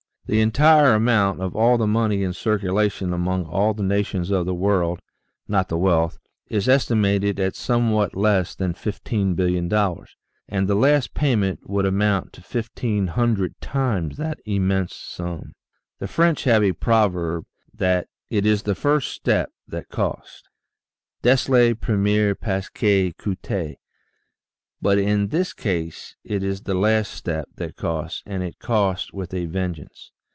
[0.27, 4.53] The entire amount of all the money in circulation among all the nations of the
[4.55, 5.01] world
[5.49, 9.69] (not the wealth} is estimated at 168 THE SEVEN FOLLIES OF SCIENCE somewhat less than
[9.69, 10.05] $15,000,000,000,
[10.47, 15.51] and the last payment would amount to fifteen hundred times that immense sum.
[15.99, 17.43] The French have a proverb
[17.73, 20.43] that" it is the first step that costs"
[21.23, 23.75] (dest le premier pas qui coute]
[24.81, 29.33] but in this case it is the last step that costs and it costs with
[29.33, 30.09] a vengeance.